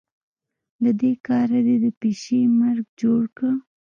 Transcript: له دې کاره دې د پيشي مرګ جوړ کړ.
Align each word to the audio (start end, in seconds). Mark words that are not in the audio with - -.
له 0.83 0.91
دې 0.99 1.11
کاره 1.27 1.59
دې 1.67 1.75
د 1.83 1.87
پيشي 1.99 2.39
مرګ 2.59 2.85
جوړ 3.01 3.21
کړ. 3.37 3.51